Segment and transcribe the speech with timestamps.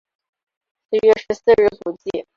[0.91, 2.25] 十月十四日补记。